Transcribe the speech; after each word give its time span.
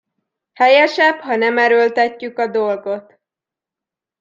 Helyesebb, 0.53 1.19
ha 1.19 1.35
nem 1.35 1.57
erőltetjük 1.57 2.37
a 2.37 2.47
dolgot. 2.47 3.19